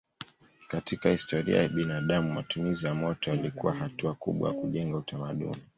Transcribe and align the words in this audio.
Katika 0.67 1.09
historia 1.09 1.61
ya 1.61 1.69
binadamu 1.69 2.33
matumizi 2.33 2.85
ya 2.85 2.93
moto 2.93 3.29
yalikuwa 3.31 3.73
hatua 3.73 4.13
kubwa 4.15 4.49
ya 4.49 4.61
kujenga 4.61 4.97
utamaduni. 4.97 5.61